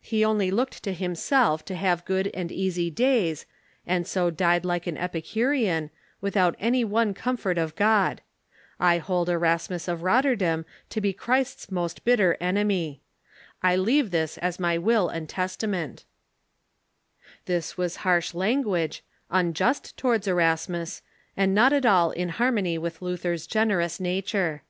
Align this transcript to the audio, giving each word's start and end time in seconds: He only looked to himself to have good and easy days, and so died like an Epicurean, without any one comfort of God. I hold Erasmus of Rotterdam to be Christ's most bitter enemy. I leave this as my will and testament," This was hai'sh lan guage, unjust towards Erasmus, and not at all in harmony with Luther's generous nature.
He 0.00 0.24
only 0.24 0.50
looked 0.50 0.82
to 0.84 0.94
himself 0.94 1.62
to 1.66 1.74
have 1.74 2.06
good 2.06 2.30
and 2.32 2.50
easy 2.50 2.90
days, 2.90 3.44
and 3.86 4.06
so 4.06 4.30
died 4.30 4.64
like 4.64 4.86
an 4.86 4.96
Epicurean, 4.96 5.90
without 6.18 6.56
any 6.58 6.82
one 6.82 7.12
comfort 7.12 7.58
of 7.58 7.76
God. 7.76 8.22
I 8.80 8.96
hold 8.96 9.28
Erasmus 9.28 9.86
of 9.86 10.02
Rotterdam 10.02 10.64
to 10.88 11.02
be 11.02 11.12
Christ's 11.12 11.70
most 11.70 12.06
bitter 12.06 12.38
enemy. 12.40 13.02
I 13.62 13.76
leave 13.76 14.12
this 14.12 14.38
as 14.38 14.58
my 14.58 14.78
will 14.78 15.10
and 15.10 15.28
testament," 15.28 16.06
This 17.44 17.76
was 17.76 17.98
hai'sh 17.98 18.32
lan 18.32 18.62
guage, 18.62 19.02
unjust 19.30 19.94
towards 19.98 20.26
Erasmus, 20.26 21.02
and 21.36 21.54
not 21.54 21.74
at 21.74 21.84
all 21.84 22.12
in 22.12 22.30
harmony 22.30 22.78
with 22.78 23.02
Luther's 23.02 23.46
generous 23.46 24.00
nature. 24.00 24.62